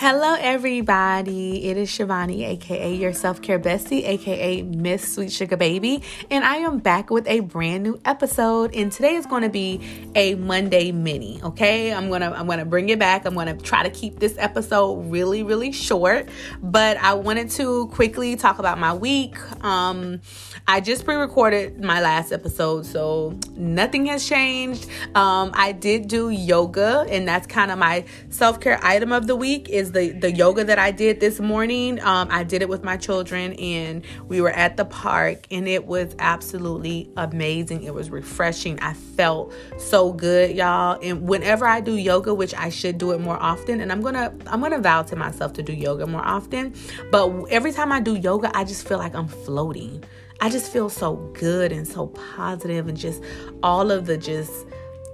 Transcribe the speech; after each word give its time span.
Hello, 0.00 0.36
everybody. 0.38 1.64
It 1.64 1.76
is 1.76 1.90
Shivani, 1.90 2.46
aka 2.46 2.94
your 2.94 3.12
self 3.12 3.42
care 3.42 3.58
bestie, 3.58 4.06
aka 4.06 4.62
Miss 4.62 5.14
Sweet 5.14 5.32
Sugar 5.32 5.56
Baby, 5.56 6.04
and 6.30 6.44
I 6.44 6.58
am 6.58 6.78
back 6.78 7.10
with 7.10 7.26
a 7.26 7.40
brand 7.40 7.82
new 7.82 8.00
episode. 8.04 8.72
And 8.76 8.92
today 8.92 9.16
is 9.16 9.26
going 9.26 9.42
to 9.42 9.48
be 9.48 9.80
a 10.14 10.36
Monday 10.36 10.92
mini. 10.92 11.40
Okay, 11.42 11.92
I'm 11.92 12.10
gonna 12.10 12.30
I'm 12.30 12.46
gonna 12.46 12.64
bring 12.64 12.90
it 12.90 13.00
back. 13.00 13.26
I'm 13.26 13.34
gonna 13.34 13.56
try 13.56 13.82
to 13.82 13.90
keep 13.90 14.20
this 14.20 14.36
episode 14.38 15.10
really 15.10 15.42
really 15.42 15.72
short, 15.72 16.28
but 16.62 16.96
I 16.98 17.14
wanted 17.14 17.50
to 17.50 17.88
quickly 17.88 18.36
talk 18.36 18.60
about 18.60 18.78
my 18.78 18.94
week. 18.94 19.36
Um, 19.64 20.20
I 20.68 20.80
just 20.80 21.04
pre-recorded 21.06 21.82
my 21.82 22.00
last 22.00 22.30
episode, 22.30 22.86
so 22.86 23.36
nothing 23.56 24.06
has 24.06 24.24
changed. 24.24 24.86
Um, 25.16 25.50
I 25.54 25.72
did 25.72 26.06
do 26.06 26.30
yoga, 26.30 27.04
and 27.10 27.26
that's 27.26 27.48
kind 27.48 27.72
of 27.72 27.78
my 27.80 28.04
self 28.30 28.60
care 28.60 28.78
item 28.80 29.10
of 29.10 29.26
the 29.26 29.34
week. 29.34 29.68
Is 29.68 29.87
the 29.92 30.10
the 30.10 30.32
yoga 30.32 30.64
that 30.64 30.78
I 30.78 30.90
did 30.90 31.20
this 31.20 31.40
morning. 31.40 32.00
Um, 32.00 32.28
I 32.30 32.44
did 32.44 32.62
it 32.62 32.68
with 32.68 32.84
my 32.84 32.96
children, 32.96 33.54
and 33.54 34.04
we 34.26 34.40
were 34.40 34.50
at 34.50 34.76
the 34.76 34.84
park, 34.84 35.46
and 35.50 35.68
it 35.68 35.86
was 35.86 36.14
absolutely 36.18 37.10
amazing. 37.16 37.84
It 37.84 37.94
was 37.94 38.10
refreshing. 38.10 38.78
I 38.80 38.94
felt 38.94 39.52
so 39.78 40.12
good, 40.12 40.56
y'all. 40.56 40.98
And 41.02 41.28
whenever 41.28 41.66
I 41.66 41.80
do 41.80 41.94
yoga, 41.96 42.34
which 42.34 42.54
I 42.54 42.68
should 42.68 42.98
do 42.98 43.12
it 43.12 43.20
more 43.20 43.40
often, 43.42 43.80
and 43.80 43.90
I'm 43.92 44.00
gonna 44.00 44.34
I'm 44.46 44.60
gonna 44.60 44.80
vow 44.80 45.02
to 45.02 45.16
myself 45.16 45.52
to 45.54 45.62
do 45.62 45.72
yoga 45.72 46.06
more 46.06 46.24
often. 46.24 46.74
But 47.10 47.30
every 47.50 47.72
time 47.72 47.92
I 47.92 48.00
do 48.00 48.16
yoga, 48.16 48.50
I 48.56 48.64
just 48.64 48.86
feel 48.86 48.98
like 48.98 49.14
I'm 49.14 49.28
floating. 49.28 50.04
I 50.40 50.50
just 50.50 50.72
feel 50.72 50.88
so 50.88 51.16
good 51.34 51.72
and 51.72 51.86
so 51.86 52.08
positive 52.08 52.86
and 52.86 52.96
just 52.96 53.22
all 53.62 53.90
of 53.90 54.06
the 54.06 54.16
just 54.16 54.52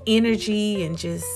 energy 0.07 0.85
and 0.85 0.99
just 0.99 1.27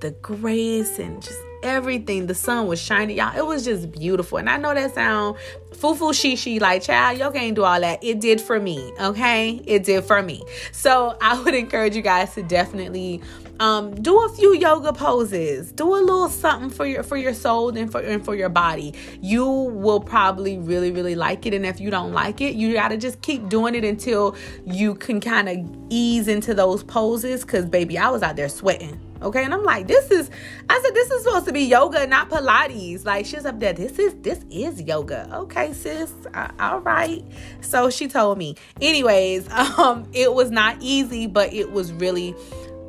the 0.00 0.12
grace 0.22 0.98
and 0.98 1.20
just 1.20 1.40
everything. 1.62 2.26
The 2.26 2.34
sun 2.34 2.66
was 2.66 2.80
shining, 2.80 3.16
y'all. 3.16 3.36
It 3.36 3.46
was 3.46 3.64
just 3.64 3.90
beautiful. 3.92 4.38
And 4.38 4.48
I 4.48 4.56
know 4.56 4.74
that 4.74 4.94
sound 4.94 5.36
foo 5.72 5.94
foo 5.94 6.12
she 6.12 6.34
she 6.36 6.58
like 6.58 6.82
child, 6.82 7.18
y'all 7.18 7.30
can't 7.30 7.54
do 7.54 7.64
all 7.64 7.80
that. 7.80 8.02
It 8.02 8.20
did 8.20 8.40
for 8.40 8.58
me, 8.58 8.92
okay? 9.00 9.60
It 9.66 9.84
did 9.84 10.04
for 10.04 10.22
me. 10.22 10.42
So 10.72 11.16
I 11.20 11.40
would 11.40 11.54
encourage 11.64 11.94
you 11.96 12.02
guys 12.02 12.34
to 12.34 12.42
definitely 12.42 13.20
um, 13.60 13.94
do 13.94 14.18
a 14.24 14.28
few 14.30 14.54
yoga 14.54 14.92
poses. 14.92 15.72
Do 15.72 15.94
a 15.94 15.96
little 15.96 16.28
something 16.28 16.70
for 16.70 16.86
your 16.86 17.02
for 17.02 17.16
your 17.16 17.34
soul 17.34 17.76
and 17.76 17.90
for 17.90 18.00
and 18.00 18.24
for 18.24 18.34
your 18.34 18.48
body. 18.48 18.94
You 19.20 19.46
will 19.46 20.00
probably 20.00 20.58
really 20.58 20.90
really 20.90 21.14
like 21.14 21.46
it. 21.46 21.54
And 21.54 21.66
if 21.66 21.80
you 21.80 21.90
don't 21.90 22.12
like 22.12 22.40
it, 22.40 22.54
you 22.54 22.72
got 22.72 22.88
to 22.88 22.96
just 22.96 23.20
keep 23.22 23.48
doing 23.48 23.74
it 23.74 23.84
until 23.84 24.36
you 24.64 24.94
can 24.94 25.20
kind 25.20 25.48
of 25.48 25.58
ease 25.90 26.28
into 26.28 26.54
those 26.54 26.82
poses. 26.84 27.44
Cause 27.44 27.66
baby, 27.66 27.98
I 27.98 28.10
was 28.10 28.22
out 28.22 28.36
there 28.36 28.48
sweating. 28.48 29.00
Okay, 29.20 29.44
and 29.44 29.52
I'm 29.52 29.64
like, 29.64 29.88
this 29.88 30.12
is, 30.12 30.30
I 30.70 30.80
said, 30.80 30.94
this 30.94 31.10
is 31.10 31.24
supposed 31.24 31.46
to 31.46 31.52
be 31.52 31.62
yoga, 31.62 32.06
not 32.06 32.30
Pilates. 32.30 33.04
Like, 33.04 33.26
she's 33.26 33.44
up 33.44 33.58
there, 33.58 33.72
this 33.72 33.98
is, 33.98 34.14
this 34.20 34.44
is 34.48 34.80
yoga. 34.82 35.28
Okay, 35.34 35.72
sis, 35.72 36.12
uh, 36.34 36.48
all 36.60 36.80
right. 36.80 37.24
So 37.60 37.90
she 37.90 38.06
told 38.06 38.38
me. 38.38 38.54
Anyways, 38.80 39.50
um, 39.78 40.08
it 40.12 40.32
was 40.32 40.52
not 40.52 40.76
easy, 40.80 41.26
but 41.26 41.52
it 41.52 41.72
was 41.72 41.92
really 41.92 42.36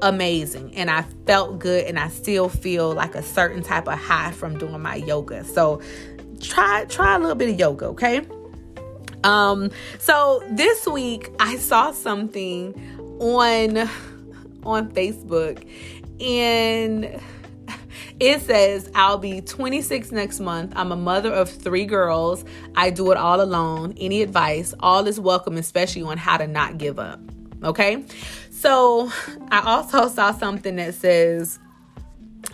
amazing 0.01 0.75
and 0.75 0.89
I 0.89 1.03
felt 1.25 1.59
good 1.59 1.85
and 1.85 1.99
I 1.99 2.09
still 2.09 2.49
feel 2.49 2.93
like 2.93 3.15
a 3.15 3.23
certain 3.23 3.63
type 3.63 3.87
of 3.87 3.97
high 3.99 4.31
from 4.31 4.57
doing 4.57 4.81
my 4.81 4.95
yoga. 4.95 5.43
So 5.43 5.81
try 6.41 6.85
try 6.85 7.15
a 7.15 7.19
little 7.19 7.35
bit 7.35 7.49
of 7.49 7.59
yoga, 7.59 7.85
okay? 7.87 8.27
Um 9.23 9.71
so 9.99 10.43
this 10.49 10.87
week 10.87 11.29
I 11.39 11.57
saw 11.57 11.91
something 11.91 12.73
on 13.19 13.89
on 14.63 14.91
Facebook 14.91 15.65
and 16.21 17.21
it 18.19 18.41
says 18.41 18.89
I'll 18.95 19.17
be 19.17 19.41
26 19.41 20.11
next 20.11 20.39
month. 20.39 20.73
I'm 20.75 20.91
a 20.91 20.95
mother 20.95 21.33
of 21.33 21.49
three 21.49 21.85
girls. 21.85 22.43
I 22.75 22.89
do 22.89 23.11
it 23.11 23.17
all 23.17 23.41
alone. 23.41 23.93
Any 23.97 24.21
advice? 24.21 24.73
All 24.79 25.07
is 25.07 25.19
welcome, 25.19 25.57
especially 25.57 26.03
on 26.03 26.17
how 26.17 26.37
to 26.37 26.47
not 26.47 26.77
give 26.77 26.99
up. 26.99 27.19
Okay. 27.63 28.05
So 28.59 29.09
I 29.51 29.61
also 29.61 30.09
saw 30.09 30.33
something 30.33 30.75
that 30.75 30.93
says, 30.93 31.59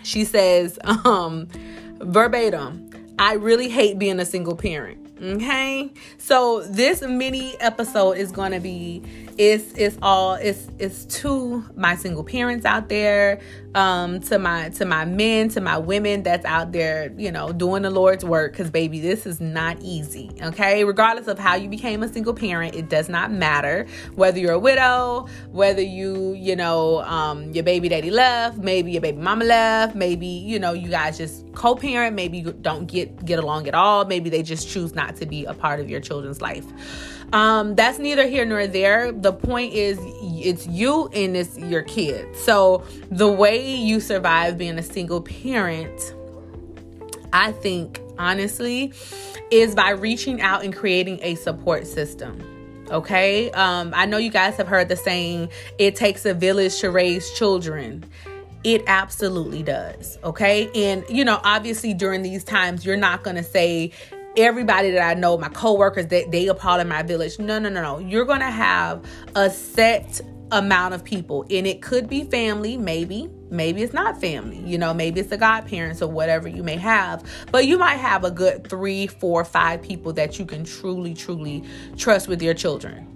she 0.03 0.23
says, 0.23 0.77
um, 0.83 1.47
verbatim, 1.97 2.91
I 3.17 3.33
really 3.33 3.69
hate 3.69 3.97
being 3.97 4.19
a 4.19 4.25
single 4.25 4.55
parent. 4.55 5.04
Okay. 5.21 5.91
So 6.17 6.63
this 6.63 7.01
mini 7.01 7.55
episode 7.61 8.13
is 8.13 8.31
gonna 8.31 8.59
be 8.59 9.01
it's 9.37 9.73
it's 9.73 9.97
all 10.01 10.35
it's 10.35 10.67
it's 10.79 11.05
to 11.05 11.63
my 11.75 11.95
single 11.95 12.23
parents 12.23 12.65
out 12.65 12.87
there 12.87 13.41
um 13.75 14.21
to 14.21 14.39
my 14.39 14.69
to 14.69 14.85
my 14.85 15.03
men 15.03 15.49
to 15.49 15.59
my 15.59 15.77
women 15.77 16.23
that's 16.23 16.45
out 16.45 16.71
there 16.71 17.13
you 17.17 17.29
know 17.31 17.51
doing 17.51 17.83
the 17.83 17.89
lord's 17.89 18.25
work. 18.25 18.51
Because 18.51 18.69
baby 18.69 18.99
this 18.99 19.25
is 19.25 19.39
not 19.39 19.77
easy. 19.81 20.31
Okay? 20.41 20.83
Regardless 20.83 21.27
of 21.27 21.39
how 21.39 21.55
you 21.55 21.69
became 21.69 22.03
a 22.03 22.09
single 22.11 22.33
parent 22.33 22.75
it 22.75 22.89
does 22.89 23.07
not 23.07 23.31
matter. 23.31 23.87
Whether 24.15 24.39
you're 24.39 24.53
a 24.53 24.59
widow 24.59 25.27
whether 25.51 25.81
you 25.81 26.33
you 26.33 26.55
know 26.55 27.01
um 27.03 27.51
your 27.51 27.63
baby 27.63 27.87
daddy 27.87 28.11
left 28.11 28.57
maybe 28.57 28.91
your 28.91 29.01
baby 29.01 29.17
mama 29.17 29.45
left 29.45 29.95
maybe 29.95 30.27
you 30.27 30.59
know 30.59 30.73
you 30.73 30.89
guys 30.89 31.17
just 31.17 31.45
co-parent 31.53 32.15
maybe 32.15 32.39
you 32.39 32.51
don't 32.51 32.85
get 32.85 33.25
get 33.25 33.39
along 33.39 33.67
at 33.67 33.75
all. 33.75 34.05
Maybe 34.05 34.29
they 34.29 34.43
just 34.43 34.69
choose 34.69 34.93
not 34.93 35.04
to 35.13 35.25
be 35.25 35.45
a 35.45 35.53
part 35.53 35.79
of 35.79 35.89
your 35.89 35.99
children's 35.99 36.41
life 36.41 36.65
um, 37.33 37.75
that's 37.75 37.99
neither 37.99 38.27
here 38.27 38.45
nor 38.45 38.67
there. 38.67 39.11
The 39.11 39.33
point 39.33 39.73
is, 39.73 39.97
it's 40.01 40.67
you 40.67 41.07
and 41.09 41.35
it's 41.35 41.57
your 41.57 41.83
kid. 41.83 42.35
So 42.35 42.83
the 43.09 43.29
way 43.29 43.75
you 43.75 43.99
survive 43.99 44.57
being 44.57 44.77
a 44.77 44.83
single 44.83 45.21
parent, 45.21 46.13
I 47.33 47.51
think, 47.51 47.99
honestly, 48.17 48.93
is 49.51 49.75
by 49.75 49.91
reaching 49.91 50.41
out 50.41 50.63
and 50.63 50.75
creating 50.75 51.19
a 51.21 51.35
support 51.35 51.87
system. 51.87 52.41
Okay. 52.91 53.49
Um, 53.51 53.93
I 53.95 54.05
know 54.05 54.17
you 54.17 54.29
guys 54.29 54.55
have 54.57 54.67
heard 54.67 54.89
the 54.89 54.95
saying, 54.95 55.49
it 55.79 55.95
takes 55.95 56.25
a 56.25 56.33
village 56.33 56.79
to 56.81 56.91
raise 56.91 57.31
children. 57.31 58.05
It 58.63 58.83
absolutely 58.87 59.63
does. 59.63 60.17
Okay. 60.23 60.69
And, 60.73 61.03
you 61.09 61.25
know, 61.25 61.39
obviously 61.43 61.93
during 61.93 62.21
these 62.21 62.43
times, 62.43 62.85
you're 62.85 62.97
not 62.97 63.23
going 63.23 63.35
to 63.35 63.43
say, 63.43 63.91
everybody 64.37 64.91
that 64.91 65.01
I 65.01 65.19
know, 65.19 65.37
my 65.37 65.49
coworkers, 65.49 66.07
that 66.07 66.31
they, 66.31 66.43
they 66.43 66.49
are 66.49 66.55
part 66.55 66.81
of 66.81 66.87
my 66.87 67.03
village. 67.03 67.39
No, 67.39 67.59
no, 67.59 67.69
no, 67.69 67.81
no. 67.81 67.99
You're 67.99 68.25
gonna 68.25 68.51
have 68.51 69.03
a 69.35 69.49
set 69.49 70.21
amount 70.51 70.93
of 70.93 71.03
people, 71.03 71.45
and 71.49 71.65
it 71.65 71.81
could 71.81 72.07
be 72.07 72.23
family, 72.23 72.77
maybe, 72.77 73.29
maybe 73.49 73.81
it's 73.81 73.93
not 73.93 74.19
family. 74.21 74.59
You 74.59 74.77
know, 74.77 74.93
maybe 74.93 75.19
it's 75.19 75.29
the 75.29 75.37
godparents 75.37 76.01
or 76.01 76.09
whatever 76.09 76.47
you 76.47 76.63
may 76.63 76.77
have. 76.77 77.23
But 77.51 77.65
you 77.65 77.77
might 77.77 77.97
have 77.97 78.23
a 78.23 78.31
good 78.31 78.69
three, 78.69 79.07
four, 79.07 79.43
five 79.43 79.81
people 79.81 80.13
that 80.13 80.37
you 80.39 80.45
can 80.45 80.63
truly, 80.63 81.13
truly 81.13 81.63
trust 81.97 82.27
with 82.27 82.41
your 82.41 82.53
children 82.53 83.11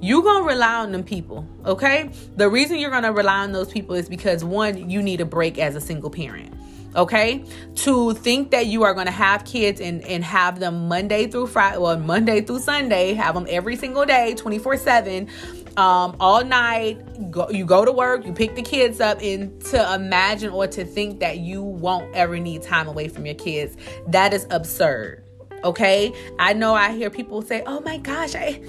you're 0.00 0.22
gonna 0.22 0.44
rely 0.44 0.74
on 0.74 0.92
them 0.92 1.02
people 1.02 1.48
okay 1.64 2.10
the 2.36 2.46
reason 2.46 2.78
you're 2.78 2.90
gonna 2.90 3.12
rely 3.12 3.38
on 3.38 3.52
those 3.52 3.70
people 3.70 3.94
is 3.94 4.06
because 4.06 4.44
one 4.44 4.90
you 4.90 5.00
need 5.00 5.20
a 5.20 5.24
break 5.24 5.56
as 5.58 5.76
a 5.76 5.80
single 5.80 6.10
parent 6.10 6.52
okay 6.96 7.44
to 7.74 8.14
think 8.14 8.50
that 8.50 8.66
you 8.66 8.82
are 8.82 8.94
going 8.94 9.06
to 9.06 9.12
have 9.12 9.44
kids 9.44 9.80
and 9.80 10.02
and 10.04 10.24
have 10.24 10.60
them 10.60 10.88
monday 10.88 11.26
through 11.26 11.46
friday 11.46 11.78
well 11.78 11.98
monday 11.98 12.40
through 12.40 12.58
sunday 12.58 13.14
have 13.14 13.34
them 13.34 13.46
every 13.48 13.76
single 13.76 14.04
day 14.04 14.34
24 14.34 14.76
7 14.76 15.28
um, 15.76 16.14
all 16.20 16.44
night 16.44 17.30
go, 17.32 17.48
you 17.50 17.64
go 17.64 17.84
to 17.84 17.90
work 17.92 18.24
you 18.24 18.32
pick 18.32 18.54
the 18.54 18.62
kids 18.62 19.00
up 19.00 19.20
and 19.20 19.60
to 19.64 19.94
imagine 19.94 20.50
or 20.50 20.66
to 20.68 20.84
think 20.84 21.20
that 21.20 21.38
you 21.38 21.62
won't 21.62 22.14
ever 22.14 22.38
need 22.38 22.62
time 22.62 22.86
away 22.86 23.08
from 23.08 23.26
your 23.26 23.34
kids 23.34 23.76
that 24.06 24.32
is 24.32 24.46
absurd 24.50 25.24
okay 25.64 26.12
i 26.38 26.52
know 26.52 26.74
i 26.74 26.92
hear 26.94 27.10
people 27.10 27.42
say 27.42 27.62
oh 27.66 27.80
my 27.80 27.98
gosh 27.98 28.34
i 28.34 28.60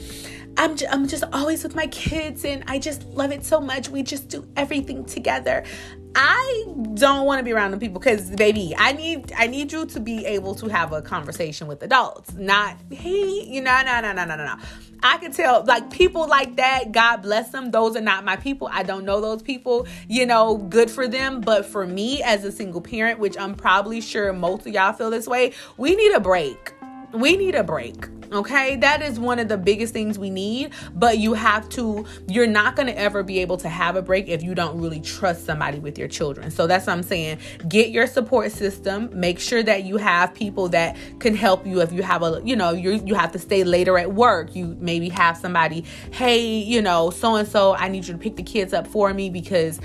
I'm, 0.58 0.78
j- 0.78 0.88
I'm 0.88 1.08
just 1.08 1.24
always 1.34 1.64
with 1.64 1.76
my 1.76 1.88
kids 1.88 2.46
and 2.46 2.64
I 2.68 2.80
just 2.80 3.04
love 3.08 3.32
it 3.32 3.44
so 3.44 3.60
much. 3.60 3.90
We 3.90 4.04
just 4.04 4.30
do 4.30 4.48
everything 4.56 5.04
together. 5.04 5.66
I 6.16 6.64
don't 6.94 7.26
want 7.26 7.40
to 7.40 7.44
be 7.44 7.52
around 7.52 7.72
the 7.72 7.78
people 7.78 8.00
because 8.00 8.30
baby, 8.32 8.74
I 8.78 8.94
need 8.94 9.34
I 9.38 9.48
need 9.48 9.72
you 9.72 9.86
to 9.88 10.00
be 10.00 10.26
able 10.26 10.56
to 10.56 10.68
have 10.70 10.94
a 10.94 11.02
conversation 11.02 11.68
with 11.68 11.84
adults. 11.84 12.34
Not 12.34 12.78
hey, 12.90 13.44
you 13.46 13.62
know, 13.62 13.82
no, 13.86 14.00
no, 14.02 14.14
no, 14.14 14.24
no, 14.24 14.36
no, 14.36 14.46
no. 14.46 14.56
I 15.04 15.18
can 15.18 15.34
tell 15.34 15.66
like 15.66 15.92
people 15.92 16.28
like 16.28 16.56
that, 16.56 16.94
God 16.94 17.18
bless 17.18 17.50
them. 17.50 17.72
Those 17.72 17.98
are 17.98 18.02
not 18.02 18.24
my 18.24 18.38
people. 18.38 18.70
I 18.72 18.84
don't 18.84 19.04
know 19.04 19.20
those 19.20 19.42
people. 19.42 19.88
You 20.08 20.26
know, 20.26 20.56
good 20.56 20.90
for 20.90 21.08
them. 21.08 21.42
But 21.42 21.66
for 21.66 21.86
me 21.86 22.24
as 22.24 22.46
a 22.46 22.52
single 22.52 22.82
parent, 22.82 23.20
which 23.20 23.38
I'm 23.38 23.54
probably 23.54 24.00
sure 24.00 24.32
most 24.32 24.66
of 24.66 24.74
y'all 24.74 24.94
feel 24.94 25.10
this 25.10 25.28
way, 25.28 25.52
we 25.78 25.96
need 25.96 26.14
a 26.14 26.22
break. 26.22 26.75
We 27.14 27.38
need 27.38 27.56
a 27.56 27.64
break. 27.64 28.08
Okay, 28.32 28.76
that 28.78 29.02
is 29.02 29.20
one 29.20 29.40
of 29.40 29.48
the 29.48 29.58
biggest 29.58 29.94
things 29.94 30.18
we 30.18 30.30
need. 30.30 30.72
But 30.94 31.20
you 31.20 31.34
have 31.34 31.70
to, 31.70 32.06
you're 32.28 32.48
not 32.48 32.76
going 32.76 32.88
to 32.88 32.98
ever 32.98 33.24
be 33.24 33.40
able 33.40 33.58
to 33.58 33.70
have 33.70 33.96
a 33.96 34.02
break 34.02 34.28
if 34.28 34.44
you 34.44 34.56
don't 34.56 34.80
really 34.80 35.00
trust 35.00 35.46
somebody 35.46 35.80
with 35.80 35.98
your 35.98 36.08
children. 36.08 36.50
So 36.52 36.68
that's 36.68 36.88
what 36.88 36.94
I'm 36.94 37.04
saying. 37.04 37.38
Get 37.68 37.92
your 37.92 38.08
support 38.08 38.52
system. 38.52 39.10
Make 39.14 39.40
sure 39.40 39.64
that 39.64 39.84
you 39.84 39.98
have 39.98 40.34
people 40.34 40.70
that 40.70 40.98
can 41.20 41.36
help 41.36 41.66
you 41.66 41.82
if 41.82 41.92
you 41.92 42.04
have 42.04 42.24
a, 42.24 42.42
you 42.44 42.56
know, 42.56 42.72
you 42.72 43.02
you 43.06 43.16
have 43.16 43.32
to 43.34 43.40
stay 43.40 43.64
later 43.64 43.98
at 43.98 44.14
work. 44.14 44.56
You 44.56 44.76
maybe 44.80 45.10
have 45.10 45.38
somebody, 45.38 45.86
hey, 46.12 46.40
you 46.40 46.82
know, 46.82 47.12
so 47.12 47.36
and 47.36 47.48
so, 47.48 47.76
I 47.76 47.88
need 47.88 48.08
you 48.08 48.14
to 48.14 48.20
pick 48.20 48.36
the 48.36 48.44
kids 48.44 48.74
up 48.74 48.88
for 48.88 49.14
me 49.14 49.30
because 49.30 49.80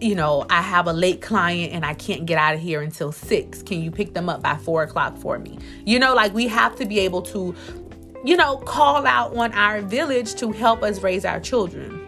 you 0.00 0.14
know, 0.14 0.44
I 0.50 0.60
have 0.60 0.86
a 0.86 0.92
late 0.92 1.22
client 1.22 1.72
and 1.72 1.84
I 1.84 1.94
can't 1.94 2.26
get 2.26 2.38
out 2.38 2.54
of 2.54 2.60
here 2.60 2.82
until 2.82 3.12
six. 3.12 3.62
Can 3.62 3.82
you 3.82 3.90
pick 3.90 4.14
them 4.14 4.28
up 4.28 4.42
by 4.42 4.56
four 4.56 4.82
o'clock 4.82 5.16
for 5.18 5.38
me? 5.38 5.58
You 5.84 5.98
know, 5.98 6.14
like 6.14 6.34
we 6.34 6.48
have 6.48 6.76
to 6.76 6.86
be 6.86 6.98
able 7.00 7.22
to, 7.22 7.54
you 8.24 8.36
know, 8.36 8.58
call 8.58 9.06
out 9.06 9.36
on 9.36 9.52
our 9.52 9.80
village 9.80 10.34
to 10.36 10.52
help 10.52 10.82
us 10.82 11.02
raise 11.02 11.24
our 11.24 11.40
children. 11.40 12.00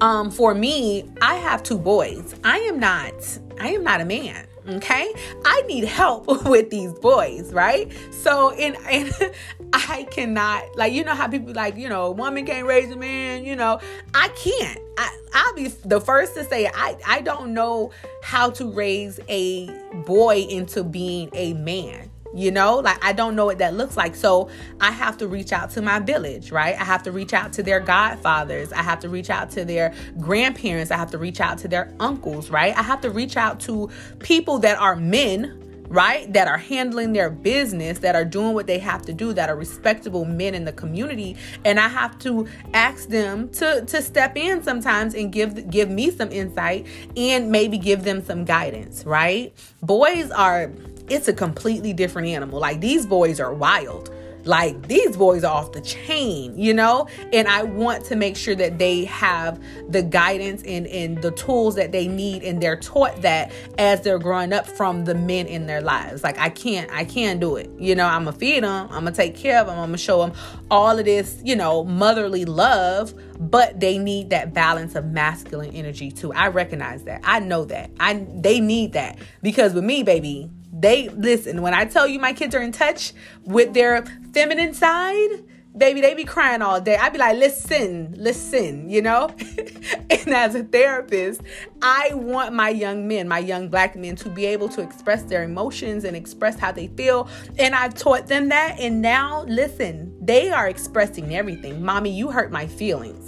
Um, 0.00 0.30
for 0.30 0.54
me, 0.54 1.08
I 1.22 1.36
have 1.36 1.62
two 1.62 1.78
boys. 1.78 2.34
I 2.44 2.58
am 2.58 2.78
not, 2.78 3.14
I 3.58 3.68
am 3.70 3.82
not 3.82 4.00
a 4.00 4.04
man 4.04 4.46
okay? 4.68 5.12
I 5.44 5.62
need 5.62 5.84
help 5.84 6.26
with 6.46 6.70
these 6.70 6.92
boys 6.92 7.52
right? 7.52 7.90
So 8.10 8.50
and 8.52 8.76
and 8.88 9.34
i 9.72 10.04
cannot 10.10 10.62
like 10.76 10.92
you 10.92 11.04
know 11.04 11.14
how 11.14 11.28
people 11.28 11.52
like 11.52 11.76
you 11.76 11.88
know 11.88 12.10
woman 12.12 12.46
can't 12.46 12.66
raise 12.66 12.90
a 12.90 12.96
man 12.96 13.44
you 13.44 13.56
know? 13.56 13.80
I 14.14 14.28
can't. 14.28 14.80
I, 14.98 15.18
i'll 15.34 15.54
be 15.54 15.68
the 15.84 16.00
first 16.00 16.34
to 16.34 16.44
say 16.44 16.70
i 16.74 16.96
i 17.06 17.20
don't 17.20 17.52
know 17.52 17.90
how 18.22 18.48
to 18.50 18.70
raise 18.70 19.20
a 19.28 19.66
boy 20.06 20.46
into 20.48 20.82
being 20.82 21.28
a 21.34 21.52
man 21.54 22.10
you 22.38 22.50
know? 22.50 22.76
Like 22.76 23.02
i 23.04 23.12
don't 23.12 23.36
know 23.36 23.46
what 23.46 23.58
that 23.58 23.74
looks 23.74 23.96
like. 23.96 24.14
So 24.14 24.48
i 24.80 24.90
have 24.90 25.16
to 25.18 25.28
reach 25.28 25.52
out 25.52 25.70
to 25.70 25.82
my 25.82 25.98
village 25.98 26.50
right? 26.52 26.74
I 26.78 26.84
have 26.84 27.02
to 27.04 27.12
reach 27.12 27.32
out 27.32 27.52
to 27.54 27.62
their 27.62 27.80
godfathers. 27.80 28.72
I 28.72 28.82
have 28.82 29.00
to 29.00 29.08
reach 29.08 29.30
out 29.30 29.50
to 29.52 29.64
their 29.64 29.94
grandparents. 30.18 30.90
I 30.90 30.96
have 30.96 31.10
to 31.12 31.18
reach 31.18 31.40
out 31.40 31.58
to 31.58 31.68
their 31.68 31.92
uncles 32.00 32.50
right? 32.50 32.76
I 32.76 32.82
have 32.82 33.00
to 33.02 33.10
reach 33.10 33.36
out 33.36 33.60
to 33.60 33.90
people 34.18 34.58
that 34.60 34.78
are 34.78 34.96
men 34.96 35.62
right? 35.88 36.32
That 36.32 36.48
are 36.48 36.58
handling 36.58 37.12
their 37.12 37.30
business 37.30 38.00
that 38.00 38.14
are 38.14 38.24
doing 38.24 38.54
what 38.54 38.66
they 38.66 38.78
have 38.78 39.02
to 39.02 39.12
do 39.12 39.32
that 39.32 39.48
are 39.48 39.56
respectable 39.56 40.24
men 40.24 40.54
in 40.54 40.64
the 40.64 40.72
community. 40.72 41.36
And 41.64 41.78
i 41.78 41.88
have 41.88 42.18
to 42.20 42.46
ask 42.74 43.08
them 43.08 43.48
to 43.50 43.84
to 43.86 44.02
step 44.02 44.36
in 44.36 44.62
sometimes 44.62 45.14
and 45.14 45.32
give 45.32 45.70
give 45.70 45.90
me 45.90 46.10
some 46.10 46.30
insight 46.32 46.86
and 47.16 47.50
maybe 47.50 47.78
give 47.78 48.04
them 48.04 48.24
some 48.24 48.44
guidance 48.44 49.04
right? 49.04 49.54
Boys 49.82 50.30
are 50.30 50.72
it's 51.08 51.28
a 51.28 51.32
completely 51.32 51.92
different 51.92 52.28
animal. 52.28 52.60
Like 52.60 52.80
these 52.80 53.06
boys 53.06 53.40
are 53.40 53.52
wild. 53.54 54.10
Like 54.46 54.86
these 54.86 55.16
boys 55.16 55.42
are 55.42 55.52
off 55.52 55.72
the 55.72 55.80
chain, 55.80 56.56
you 56.56 56.72
know? 56.72 57.08
And 57.32 57.48
I 57.48 57.64
want 57.64 58.04
to 58.06 58.16
make 58.16 58.36
sure 58.36 58.54
that 58.54 58.78
they 58.78 59.04
have 59.06 59.60
the 59.88 60.02
guidance 60.02 60.62
and, 60.62 60.86
and 60.86 61.20
the 61.20 61.32
tools 61.32 61.74
that 61.74 61.90
they 61.90 62.06
need 62.06 62.44
and 62.44 62.62
they're 62.62 62.78
taught 62.78 63.22
that 63.22 63.50
as 63.76 64.02
they're 64.02 64.20
growing 64.20 64.52
up 64.52 64.66
from 64.66 65.04
the 65.04 65.14
men 65.16 65.46
in 65.46 65.66
their 65.66 65.80
lives. 65.80 66.22
Like 66.22 66.38
I 66.38 66.48
can't, 66.48 66.90
I 66.92 67.04
can't 67.04 67.40
do 67.40 67.56
it. 67.56 67.70
You 67.78 67.96
know, 67.96 68.06
I'm 68.06 68.24
gonna 68.24 68.36
feed 68.36 68.62
them, 68.62 68.86
I'm 68.86 69.04
gonna 69.04 69.12
take 69.12 69.34
care 69.34 69.60
of 69.60 69.66
them, 69.66 69.78
I'm 69.78 69.88
gonna 69.88 69.98
show 69.98 70.24
them 70.24 70.32
all 70.70 70.96
of 70.96 71.04
this, 71.04 71.40
you 71.44 71.56
know, 71.56 71.82
motherly 71.82 72.44
love, 72.44 73.14
but 73.38 73.80
they 73.80 73.98
need 73.98 74.30
that 74.30 74.54
balance 74.54 74.94
of 74.94 75.06
masculine 75.06 75.74
energy 75.74 76.10
too. 76.10 76.32
I 76.32 76.48
recognize 76.48 77.02
that. 77.04 77.20
I 77.24 77.40
know 77.40 77.64
that. 77.64 77.90
I 77.98 78.24
they 78.32 78.60
need 78.60 78.92
that 78.92 79.18
because 79.42 79.74
with 79.74 79.84
me, 79.84 80.04
baby, 80.04 80.50
they 80.72 81.08
listen, 81.08 81.62
when 81.62 81.74
I 81.74 81.84
tell 81.84 82.06
you 82.06 82.18
my 82.18 82.32
kids 82.32 82.54
are 82.54 82.62
in 82.62 82.72
touch 82.72 83.12
with 83.44 83.74
their 83.74 84.04
feminine 84.32 84.74
side, 84.74 85.44
baby, 85.76 86.00
they 86.00 86.14
be 86.14 86.24
crying 86.24 86.62
all 86.62 86.80
day. 86.80 86.96
I'd 86.96 87.12
be 87.12 87.18
like, 87.18 87.36
listen, 87.36 88.14
listen, 88.16 88.88
you 88.88 89.02
know? 89.02 89.28
and 90.10 90.34
as 90.34 90.54
a 90.54 90.64
therapist, 90.64 91.42
I 91.82 92.10
want 92.14 92.54
my 92.54 92.70
young 92.70 93.06
men, 93.06 93.28
my 93.28 93.38
young 93.38 93.68
black 93.68 93.96
men, 93.96 94.16
to 94.16 94.28
be 94.28 94.46
able 94.46 94.68
to 94.70 94.80
express 94.80 95.22
their 95.22 95.42
emotions 95.42 96.04
and 96.04 96.16
express 96.16 96.58
how 96.58 96.72
they 96.72 96.88
feel. 96.88 97.28
And 97.58 97.74
I've 97.74 97.94
taught 97.94 98.26
them 98.26 98.48
that. 98.48 98.76
And 98.78 99.02
now, 99.02 99.44
listen, 99.44 100.16
they 100.24 100.50
are 100.50 100.68
expressing 100.68 101.34
everything. 101.34 101.84
Mommy, 101.84 102.10
you 102.10 102.30
hurt 102.30 102.50
my 102.50 102.66
feelings 102.66 103.25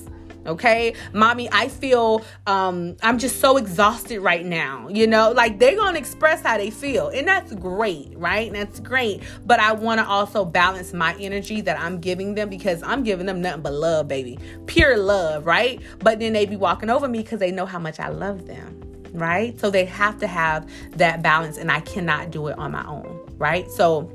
okay? 0.48 0.94
Mommy 1.12 1.48
i 1.52 1.68
feel 1.68 2.24
um 2.46 2.96
i'm 3.02 3.18
just 3.18 3.40
so 3.40 3.56
exhausted 3.56 4.20
right 4.20 4.44
now 4.44 4.88
you 4.88 5.06
know? 5.06 5.32
Like 5.32 5.58
they're 5.58 5.76
gonna 5.76 5.98
express 5.98 6.42
how 6.42 6.56
they 6.56 6.70
feel 6.70 7.08
and 7.08 7.26
that's 7.26 7.54
great 7.54 8.12
right? 8.16 8.52
That's 8.52 8.80
great. 8.80 9.22
But 9.46 9.60
i 9.60 9.72
want 9.72 10.00
to 10.00 10.06
also 10.06 10.44
balance 10.44 10.92
my 10.92 11.14
energy 11.18 11.60
that 11.62 11.78
i'm 11.78 12.00
giving 12.00 12.34
them 12.34 12.48
because 12.48 12.82
i'm 12.82 13.02
giving 13.02 13.26
them 13.26 13.40
nothing 13.40 13.62
but 13.62 13.72
love 13.72 14.08
baby. 14.08 14.38
Pure 14.66 14.98
love 14.98 15.46
right? 15.46 15.80
But 16.00 16.18
then 16.18 16.32
they 16.32 16.46
be 16.46 16.56
walking 16.56 16.90
over 16.90 17.08
me 17.08 17.22
because 17.22 17.38
they 17.38 17.52
know 17.52 17.66
how 17.66 17.78
much 17.78 18.00
i 18.00 18.08
love 18.08 18.46
them 18.46 18.82
right? 19.12 19.58
So 19.58 19.70
they 19.70 19.86
have 19.86 20.18
to 20.18 20.26
have 20.26 20.68
that 20.96 21.22
balance 21.22 21.56
and 21.58 21.70
i 21.70 21.80
cannot 21.80 22.30
do 22.30 22.48
it 22.48 22.58
on 22.58 22.72
my 22.72 22.86
own 22.86 23.24
right? 23.38 23.70
So 23.70 24.10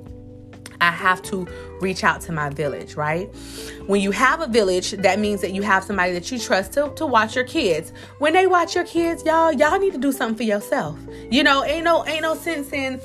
I 0.84 0.92
have 0.92 1.22
to 1.24 1.48
reach 1.80 2.04
out 2.04 2.22
to 2.22 2.32
my 2.32 2.50
village, 2.50 2.96
right? 2.96 3.34
When 3.88 4.02
you 4.02 4.12
have 4.12 4.42
a 4.42 4.48
village, 4.48 4.92
that 4.92 5.18
means 5.18 5.42
that 5.42 5.52
you 5.52 5.62
have 5.62 5.84
somebody 5.84 6.12
that 6.14 6.30
you 6.32 6.40
trust 6.40 6.74
to, 6.74 6.92
to 6.96 7.06
watch 7.06 7.36
your 7.36 7.46
kids. 7.46 7.94
When 8.20 8.34
they 8.34 8.48
watch 8.48 8.76
your 8.76 8.84
kids, 8.86 9.24
y'all, 9.24 9.54
y'all 9.54 9.80
need 9.80 9.94
to 9.94 10.00
do 10.00 10.12
something 10.12 10.38
for 10.38 10.44
yourself. 10.44 11.00
You 11.32 11.44
know, 11.44 11.64
ain't 11.64 11.86
no 11.86 12.06
ain't 12.06 12.22
no 12.22 12.36
sense 12.36 12.74
in 12.74 13.00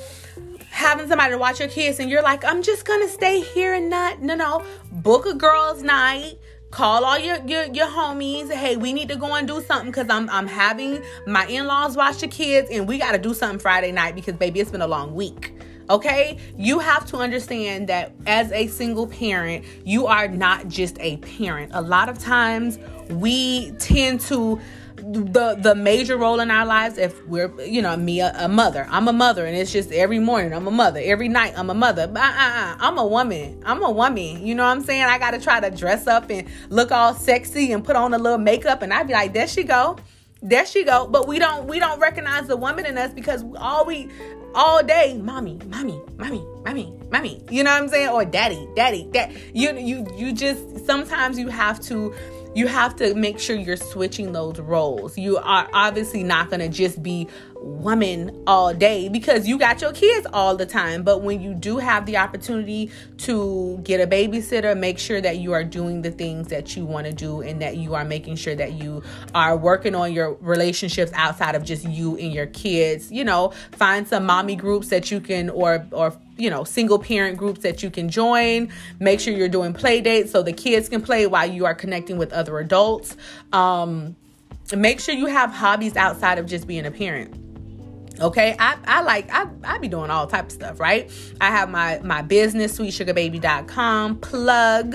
having 0.70 1.08
somebody 1.08 1.32
to 1.32 1.38
watch 1.38 1.60
your 1.60 1.68
kids 1.68 2.00
and 2.00 2.10
you're 2.10 2.22
like, 2.22 2.44
I'm 2.44 2.62
just 2.62 2.84
gonna 2.84 3.08
stay 3.08 3.40
here 3.40 3.74
and 3.74 3.88
not 3.88 4.20
no 4.22 4.34
no. 4.34 4.64
Book 4.90 5.26
a 5.26 5.34
girls' 5.34 5.82
night 5.82 6.38
call 6.70 7.02
all 7.02 7.18
your, 7.18 7.38
your 7.46 7.64
your 7.64 7.86
homies 7.86 8.52
hey 8.52 8.76
we 8.76 8.92
need 8.92 9.08
to 9.08 9.16
go 9.16 9.32
and 9.34 9.48
do 9.48 9.62
something 9.62 9.90
because 9.90 10.10
i'm 10.10 10.28
i'm 10.28 10.46
having 10.46 11.02
my 11.26 11.46
in-laws 11.46 11.96
watch 11.96 12.18
the 12.18 12.28
kids 12.28 12.68
and 12.70 12.86
we 12.86 12.98
got 12.98 13.12
to 13.12 13.18
do 13.18 13.32
something 13.32 13.58
friday 13.58 13.90
night 13.90 14.14
because 14.14 14.34
baby 14.34 14.60
it's 14.60 14.70
been 14.70 14.82
a 14.82 14.86
long 14.86 15.14
week 15.14 15.57
Okay? 15.90 16.38
You 16.56 16.78
have 16.78 17.06
to 17.06 17.16
understand 17.16 17.88
that 17.88 18.12
as 18.26 18.52
a 18.52 18.66
single 18.66 19.06
parent, 19.06 19.64
you 19.84 20.06
are 20.06 20.28
not 20.28 20.68
just 20.68 20.98
a 21.00 21.16
parent. 21.18 21.72
A 21.74 21.82
lot 21.82 22.08
of 22.08 22.18
times 22.18 22.78
we 23.08 23.72
tend 23.72 24.20
to 24.22 24.60
the 25.00 25.54
the 25.54 25.74
major 25.74 26.16
role 26.16 26.40
in 26.40 26.50
our 26.50 26.66
lives 26.66 26.98
if 26.98 27.24
we're 27.26 27.52
you 27.62 27.80
know 27.80 27.96
me 27.96 28.20
a, 28.20 28.32
a, 28.36 28.48
mother. 28.48 28.86
I'm 28.90 29.06
a 29.06 29.12
mother 29.12 29.46
and 29.46 29.56
it's 29.56 29.72
just 29.72 29.92
every 29.92 30.18
morning 30.18 30.52
i'm 30.52 30.66
a 30.66 30.72
mother. 30.72 31.00
Every 31.02 31.28
night 31.28 31.54
i'm 31.56 31.70
a 31.70 31.74
mother. 31.74 32.06
But 32.06 32.22
uh-uh, 32.22 32.76
i'm 32.80 32.98
a 32.98 33.06
woman. 33.06 33.62
I'm 33.64 33.82
a 33.82 33.90
woman. 33.90 34.44
You 34.44 34.54
know 34.54 34.64
what 34.64 34.70
i'm 34.70 34.82
saying? 34.82 35.04
I 35.04 35.18
gotta 35.18 35.40
try 35.40 35.60
to 35.60 35.70
dress 35.70 36.06
up 36.06 36.30
and 36.30 36.48
look 36.68 36.90
all 36.90 37.14
sexy 37.14 37.72
and 37.72 37.84
put 37.84 37.96
on 37.96 38.12
a 38.12 38.18
little 38.18 38.38
makeup 38.38 38.82
and 38.82 38.92
i'd 38.92 39.06
be 39.06 39.12
like 39.12 39.32
there 39.32 39.46
she 39.46 39.62
go 39.62 39.96
there 40.40 40.64
she 40.64 40.84
go 40.84 41.06
but 41.06 41.26
we 41.26 41.38
don't 41.38 41.66
we 41.66 41.78
don't 41.78 41.98
recognize 41.98 42.46
the 42.46 42.56
woman 42.56 42.86
in 42.86 42.96
us 42.96 43.12
because 43.12 43.44
all 43.56 43.84
we 43.84 44.08
all 44.54 44.82
day, 44.82 45.18
mommy, 45.18 45.58
mommy, 45.66 46.00
mommy, 46.16 46.44
mommy, 46.64 46.92
mommy. 47.10 47.42
You 47.50 47.62
know 47.64 47.70
what 47.70 47.82
I'm 47.82 47.88
saying? 47.88 48.08
Or 48.08 48.24
daddy, 48.24 48.68
daddy, 48.74 49.08
that 49.12 49.30
you 49.54 49.76
you 49.76 50.06
you 50.16 50.32
just 50.32 50.86
sometimes 50.86 51.38
you 51.38 51.48
have 51.48 51.80
to 51.82 52.14
you 52.58 52.66
have 52.66 52.96
to 52.96 53.14
make 53.14 53.38
sure 53.38 53.54
you're 53.54 53.76
switching 53.76 54.32
those 54.32 54.58
roles. 54.58 55.16
You 55.16 55.36
are 55.36 55.68
obviously 55.72 56.24
not 56.24 56.50
going 56.50 56.58
to 56.58 56.68
just 56.68 57.00
be 57.00 57.28
woman 57.60 58.42
all 58.48 58.74
day 58.74 59.08
because 59.08 59.46
you 59.46 59.58
got 59.58 59.80
your 59.80 59.92
kids 59.92 60.26
all 60.32 60.56
the 60.56 60.66
time. 60.66 61.04
But 61.04 61.22
when 61.22 61.40
you 61.40 61.54
do 61.54 61.78
have 61.78 62.04
the 62.04 62.16
opportunity 62.16 62.90
to 63.18 63.78
get 63.84 64.00
a 64.00 64.08
babysitter, 64.08 64.76
make 64.76 64.98
sure 64.98 65.20
that 65.20 65.38
you 65.38 65.52
are 65.52 65.62
doing 65.62 66.02
the 66.02 66.10
things 66.10 66.48
that 66.48 66.76
you 66.76 66.84
want 66.84 67.06
to 67.06 67.12
do 67.12 67.42
and 67.42 67.62
that 67.62 67.76
you 67.76 67.94
are 67.94 68.04
making 68.04 68.34
sure 68.34 68.56
that 68.56 68.72
you 68.72 69.04
are 69.36 69.56
working 69.56 69.94
on 69.94 70.12
your 70.12 70.34
relationships 70.40 71.12
outside 71.14 71.54
of 71.54 71.64
just 71.64 71.84
you 71.84 72.16
and 72.16 72.32
your 72.32 72.46
kids. 72.46 73.12
You 73.12 73.22
know, 73.22 73.52
find 73.70 74.06
some 74.06 74.26
mommy 74.26 74.56
groups 74.56 74.88
that 74.88 75.12
you 75.12 75.20
can 75.20 75.48
or 75.50 75.86
or 75.92 76.12
you 76.38 76.48
know, 76.50 76.64
single 76.64 76.98
parent 76.98 77.36
groups 77.36 77.60
that 77.60 77.82
you 77.82 77.90
can 77.90 78.08
join. 78.08 78.70
Make 79.00 79.20
sure 79.20 79.34
you're 79.34 79.48
doing 79.48 79.72
play 79.72 80.00
dates 80.00 80.30
so 80.30 80.42
the 80.42 80.52
kids 80.52 80.88
can 80.88 81.02
play 81.02 81.26
while 81.26 81.50
you 81.50 81.66
are 81.66 81.74
connecting 81.74 82.16
with 82.16 82.32
other 82.32 82.58
adults. 82.58 83.16
Um, 83.52 84.16
make 84.74 85.00
sure 85.00 85.14
you 85.14 85.26
have 85.26 85.50
hobbies 85.50 85.96
outside 85.96 86.38
of 86.38 86.46
just 86.46 86.66
being 86.66 86.86
a 86.86 86.90
parent 86.90 87.47
okay? 88.20 88.56
I 88.58 88.76
i 88.86 89.00
like 89.02 89.30
i 89.30 89.46
i 89.64 89.78
be 89.78 89.88
doing 89.88 90.10
all 90.10 90.26
type 90.26 90.46
of 90.46 90.52
stuff 90.52 90.80
right? 90.80 91.10
I 91.40 91.50
have 91.50 91.70
my 91.70 92.00
my 92.02 92.22
business 92.22 92.78
sweetsugarbaby.com 92.78 94.18
plug. 94.20 94.94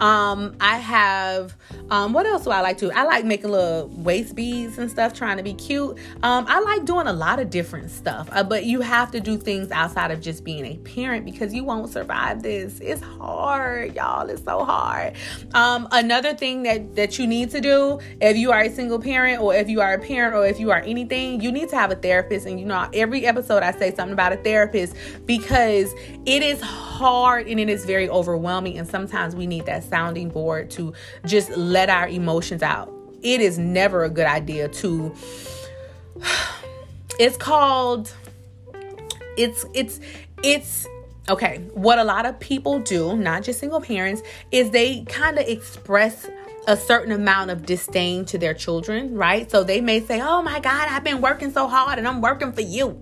Um 0.00 0.56
i 0.60 0.76
have 0.78 1.56
um 1.90 2.12
what 2.12 2.26
else 2.26 2.44
do 2.44 2.50
i 2.50 2.60
like 2.60 2.78
to 2.78 2.90
i 2.92 3.02
like 3.04 3.24
making 3.24 3.50
little 3.50 3.88
waist 3.88 4.34
beads 4.34 4.78
and 4.78 4.90
stuff 4.90 5.12
trying 5.12 5.36
to 5.36 5.42
be 5.42 5.54
cute. 5.54 5.98
Um 6.22 6.46
i 6.48 6.60
like 6.60 6.84
doing 6.84 7.06
a 7.06 7.12
lot 7.12 7.38
of 7.38 7.50
different 7.50 7.90
stuff 7.90 8.28
uh, 8.32 8.42
but 8.42 8.64
you 8.64 8.80
have 8.80 9.10
to 9.12 9.20
do 9.20 9.36
things 9.36 9.70
outside 9.70 10.10
of 10.10 10.20
just 10.20 10.44
being 10.44 10.64
a 10.64 10.76
parent 10.78 11.24
because 11.24 11.52
you 11.54 11.64
won't 11.64 11.90
survive 11.90 12.42
this. 12.42 12.80
It's 12.80 13.02
hard 13.02 13.94
y'all. 13.94 14.28
It's 14.28 14.44
so 14.44 14.64
hard. 14.64 15.14
Um 15.54 15.88
another 15.92 16.34
thing 16.34 16.62
that 16.64 16.96
that 16.96 17.18
you 17.18 17.26
need 17.26 17.50
to 17.50 17.60
do 17.60 18.00
if 18.20 18.36
you 18.36 18.50
are 18.52 18.62
a 18.62 18.70
single 18.70 18.98
parent 18.98 19.40
or 19.40 19.54
if 19.54 19.68
you 19.68 19.80
are 19.80 19.94
a 19.94 19.98
parent 19.98 20.34
or 20.34 20.46
if 20.46 20.58
you 20.58 20.70
are 20.70 20.80
anything 20.80 21.40
you 21.40 21.52
need 21.52 21.68
to 21.68 21.76
have 21.76 21.90
a 21.90 21.96
therapist 21.96 22.46
and 22.46 22.61
you 22.62 22.68
know, 22.68 22.88
every 22.94 23.26
episode 23.26 23.64
I 23.64 23.72
say 23.72 23.92
something 23.92 24.12
about 24.12 24.32
a 24.32 24.36
therapist 24.36 24.94
because 25.26 25.92
it 26.24 26.44
is 26.44 26.60
hard 26.60 27.48
and 27.48 27.58
it 27.58 27.68
is 27.68 27.84
very 27.84 28.08
overwhelming. 28.08 28.78
And 28.78 28.86
sometimes 28.86 29.34
we 29.34 29.48
need 29.48 29.66
that 29.66 29.82
sounding 29.82 30.28
board 30.28 30.70
to 30.72 30.92
just 31.26 31.50
let 31.56 31.90
our 31.90 32.06
emotions 32.06 32.62
out. 32.62 32.92
It 33.20 33.40
is 33.40 33.58
never 33.58 34.04
a 34.04 34.10
good 34.10 34.28
idea 34.28 34.68
to, 34.68 35.12
it's 37.18 37.36
called, 37.36 38.14
it's, 39.36 39.66
it's, 39.74 39.98
it's, 40.44 40.86
okay, 41.28 41.68
what 41.74 41.98
a 41.98 42.04
lot 42.04 42.26
of 42.26 42.38
people 42.38 42.78
do, 42.78 43.16
not 43.16 43.42
just 43.42 43.58
single 43.58 43.80
parents, 43.80 44.22
is 44.52 44.70
they 44.70 45.02
kind 45.06 45.36
of 45.36 45.48
express 45.48 46.28
a 46.66 46.76
certain 46.76 47.12
amount 47.12 47.50
of 47.50 47.66
disdain 47.66 48.24
to 48.26 48.38
their 48.38 48.54
children, 48.54 49.14
right? 49.14 49.50
So 49.50 49.64
they 49.64 49.80
may 49.80 50.00
say, 50.00 50.20
Oh 50.20 50.42
my 50.42 50.60
God, 50.60 50.88
I've 50.88 51.04
been 51.04 51.20
working 51.20 51.50
so 51.52 51.66
hard 51.66 51.98
and 51.98 52.06
I'm 52.06 52.20
working 52.20 52.52
for 52.52 52.60
you. 52.60 53.00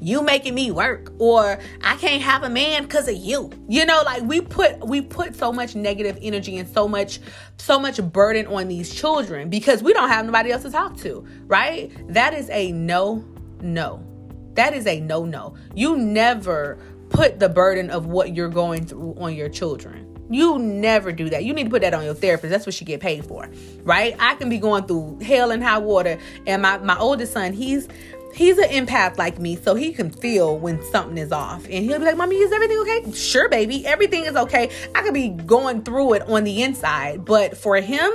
You 0.00 0.22
making 0.22 0.54
me 0.54 0.70
work, 0.70 1.12
or 1.18 1.58
I 1.82 1.96
can't 1.96 2.22
have 2.22 2.42
a 2.42 2.50
man 2.50 2.82
because 2.82 3.08
of 3.08 3.16
you. 3.16 3.50
You 3.68 3.86
know, 3.86 4.02
like 4.04 4.22
we 4.22 4.40
put 4.40 4.86
we 4.86 5.00
put 5.00 5.34
so 5.34 5.52
much 5.52 5.74
negative 5.74 6.18
energy 6.20 6.58
and 6.58 6.68
so 6.68 6.86
much 6.86 7.20
so 7.56 7.78
much 7.78 8.02
burden 8.12 8.46
on 8.46 8.68
these 8.68 8.94
children 8.94 9.48
because 9.48 9.82
we 9.82 9.92
don't 9.92 10.08
have 10.08 10.26
nobody 10.26 10.52
else 10.52 10.62
to 10.62 10.70
talk 10.70 10.96
to, 10.98 11.26
right? 11.46 11.90
That 12.12 12.34
is 12.34 12.50
a 12.50 12.72
no, 12.72 13.24
no. 13.60 14.06
That 14.54 14.74
is 14.74 14.86
a 14.86 15.00
no, 15.00 15.24
no. 15.24 15.54
You 15.74 15.96
never 15.96 16.78
put 17.08 17.40
the 17.40 17.48
burden 17.48 17.90
of 17.90 18.06
what 18.06 18.34
you're 18.34 18.48
going 18.48 18.86
through 18.86 19.14
on 19.18 19.34
your 19.34 19.48
children. 19.48 20.11
You 20.32 20.58
never 20.58 21.12
do 21.12 21.28
that. 21.30 21.44
You 21.44 21.52
need 21.52 21.64
to 21.64 21.70
put 21.70 21.82
that 21.82 21.92
on 21.92 22.04
your 22.04 22.14
therapist. 22.14 22.50
That's 22.50 22.64
what 22.64 22.74
she 22.74 22.84
get 22.84 23.00
paid 23.00 23.24
for, 23.26 23.48
right? 23.84 24.16
I 24.18 24.34
can 24.36 24.48
be 24.48 24.58
going 24.58 24.84
through 24.84 25.18
hell 25.20 25.50
and 25.50 25.62
high 25.62 25.78
water, 25.78 26.18
and 26.46 26.62
my 26.62 26.78
my 26.78 26.98
oldest 26.98 27.34
son, 27.34 27.52
he's 27.52 27.86
he's 28.34 28.56
an 28.56 28.70
empath 28.70 29.18
like 29.18 29.38
me, 29.38 29.56
so 29.56 29.74
he 29.74 29.92
can 29.92 30.10
feel 30.10 30.58
when 30.58 30.82
something 30.90 31.18
is 31.18 31.32
off, 31.32 31.64
and 31.64 31.84
he'll 31.84 31.98
be 31.98 32.06
like, 32.06 32.16
"Mommy, 32.16 32.36
is 32.36 32.50
everything 32.50 32.78
okay?" 32.78 33.12
Sure, 33.12 33.48
baby, 33.48 33.86
everything 33.86 34.24
is 34.24 34.34
okay. 34.34 34.70
I 34.94 35.02
could 35.02 35.14
be 35.14 35.28
going 35.28 35.82
through 35.82 36.14
it 36.14 36.22
on 36.22 36.44
the 36.44 36.62
inside, 36.62 37.24
but 37.24 37.56
for 37.56 37.76
him, 37.76 38.10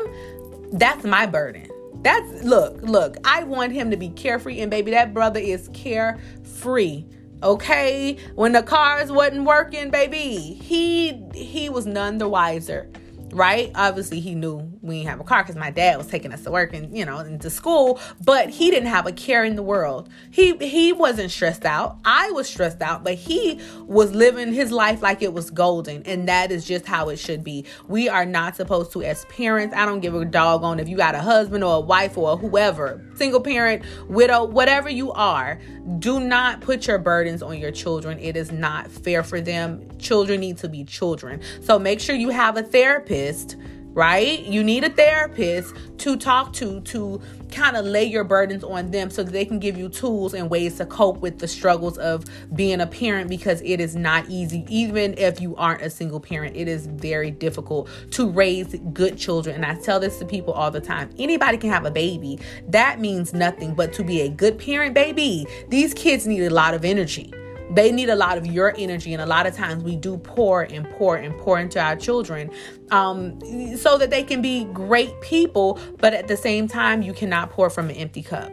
that's 0.73 1.03
my 1.03 1.27
burden. 1.27 1.69
That's 2.01 2.43
look, 2.43 2.81
look. 2.81 3.17
I 3.25 3.43
want 3.43 3.73
him 3.73 3.91
to 3.91 3.97
be 3.97 4.09
carefree, 4.09 4.59
and 4.59 4.71
baby, 4.71 4.91
that 4.91 5.13
brother 5.13 5.39
is 5.39 5.69
carefree 5.73 7.05
okay 7.43 8.17
when 8.35 8.51
the 8.51 8.63
cars 8.63 9.11
wasn't 9.11 9.43
working 9.43 9.89
baby 9.89 10.37
he 10.37 11.23
he 11.33 11.69
was 11.69 11.85
none 11.85 12.17
the 12.17 12.27
wiser 12.27 12.89
right? 13.31 13.71
Obviously, 13.75 14.19
he 14.19 14.35
knew 14.35 14.76
we 14.87 14.99
didn't 14.99 15.09
have 15.09 15.19
a 15.19 15.23
car 15.23 15.43
because 15.43 15.55
my 15.55 15.69
dad 15.69 15.97
was 15.97 16.07
taking 16.07 16.33
us 16.33 16.43
to 16.43 16.51
work 16.51 16.73
and 16.73 16.97
you 16.97 17.05
know 17.05 17.19
into 17.19 17.49
school, 17.49 17.99
but 18.23 18.49
he 18.49 18.71
didn't 18.71 18.89
have 18.89 19.05
a 19.05 19.11
care 19.11 19.43
in 19.43 19.55
the 19.55 19.63
world. 19.63 20.09
He 20.31 20.55
he 20.57 20.93
wasn't 20.93 21.31
stressed 21.31 21.65
out. 21.65 21.97
I 22.05 22.31
was 22.31 22.47
stressed 22.47 22.81
out, 22.81 23.03
but 23.03 23.15
he 23.15 23.59
was 23.85 24.13
living 24.13 24.53
his 24.53 24.71
life 24.71 25.01
like 25.01 25.21
it 25.21 25.33
was 25.33 25.49
golden, 25.49 26.03
and 26.03 26.27
that 26.27 26.51
is 26.51 26.65
just 26.65 26.85
how 26.85 27.09
it 27.09 27.17
should 27.17 27.43
be. 27.43 27.65
We 27.87 28.09
are 28.09 28.25
not 28.25 28.55
supposed 28.55 28.91
to, 28.93 29.03
as 29.03 29.25
parents. 29.25 29.75
I 29.75 29.85
don't 29.85 29.99
give 29.99 30.15
a 30.15 30.25
dog 30.25 30.63
on 30.63 30.79
if 30.79 30.87
you 30.87 30.97
got 30.97 31.15
a 31.15 31.21
husband 31.21 31.63
or 31.63 31.75
a 31.75 31.81
wife 31.81 32.17
or 32.17 32.37
whoever, 32.37 33.05
single 33.15 33.41
parent, 33.41 33.83
widow, 34.07 34.45
whatever 34.45 34.89
you 34.89 35.11
are. 35.11 35.59
Do 35.99 36.19
not 36.19 36.61
put 36.61 36.87
your 36.87 36.99
burdens 36.99 37.41
on 37.41 37.57
your 37.59 37.71
children. 37.71 38.19
It 38.19 38.35
is 38.35 38.51
not 38.51 38.89
fair 38.91 39.23
for 39.23 39.41
them. 39.41 39.97
Children 39.99 40.39
need 40.39 40.57
to 40.57 40.69
be 40.69 40.83
children. 40.83 41.41
So 41.61 41.79
make 41.79 41.99
sure 41.99 42.15
you 42.15 42.29
have 42.29 42.57
a 42.57 42.63
therapist 42.63 43.55
right? 43.97 44.41
You 44.41 44.63
need 44.63 44.83
a 44.83 44.91
therapist 44.91 45.73
to 45.97 46.17
talk 46.17 46.53
to 46.53 46.81
to 46.81 47.19
kind 47.51 47.75
of 47.75 47.83
lay 47.83 48.03
your 48.03 48.23
burdens 48.23 48.63
on 48.63 48.91
them 48.91 49.09
so 49.09 49.23
that 49.23 49.31
they 49.31 49.43
can 49.43 49.57
give 49.57 49.75
you 49.75 49.89
tools 49.89 50.35
and 50.35 50.51
ways 50.51 50.77
to 50.77 50.85
cope 50.85 51.17
with 51.17 51.39
the 51.39 51.47
struggles 51.47 51.97
of 51.97 52.23
being 52.53 52.79
a 52.79 52.85
parent 52.85 53.27
because 53.27 53.59
it 53.61 53.79
is 53.79 53.95
not 53.95 54.29
easy 54.29 54.63
even 54.69 55.15
if 55.17 55.41
you 55.41 55.55
aren't 55.55 55.81
a 55.81 55.89
single 55.89 56.19
parent. 56.19 56.55
It 56.55 56.67
is 56.67 56.85
very 56.85 57.31
difficult 57.31 57.89
to 58.11 58.29
raise 58.29 58.75
good 58.93 59.17
children 59.17 59.55
and 59.55 59.65
I 59.65 59.81
tell 59.81 59.99
this 59.99 60.19
to 60.19 60.25
people 60.25 60.53
all 60.53 60.69
the 60.69 60.81
time. 60.81 61.09
Anybody 61.17 61.57
can 61.57 61.71
have 61.71 61.85
a 61.85 61.91
baby. 61.91 62.37
That 62.67 62.99
means 62.99 63.33
nothing, 63.33 63.73
but 63.73 63.93
to 63.93 64.03
be 64.03 64.21
a 64.21 64.29
good 64.29 64.59
parent, 64.59 64.93
baby, 64.93 65.47
these 65.69 65.95
kids 65.95 66.27
need 66.27 66.43
a 66.43 66.51
lot 66.51 66.75
of 66.75 66.85
energy 66.85 67.33
they 67.71 67.91
need 67.91 68.09
a 68.09 68.15
lot 68.15 68.37
of 68.37 68.45
your 68.45 68.73
energy 68.77 69.13
and 69.13 69.21
a 69.21 69.25
lot 69.25 69.45
of 69.45 69.55
times 69.55 69.83
we 69.83 69.95
do 69.95 70.17
pour 70.17 70.61
and 70.61 70.89
pour 70.91 71.15
and 71.17 71.37
pour 71.39 71.59
into 71.59 71.79
our 71.79 71.95
children 71.95 72.49
um, 72.91 73.39
so 73.77 73.97
that 73.97 74.09
they 74.09 74.23
can 74.23 74.41
be 74.41 74.65
great 74.65 75.19
people 75.21 75.79
but 75.97 76.13
at 76.13 76.27
the 76.27 76.37
same 76.37 76.67
time 76.67 77.01
you 77.01 77.13
cannot 77.13 77.49
pour 77.51 77.69
from 77.69 77.89
an 77.89 77.95
empty 77.95 78.23
cup. 78.23 78.51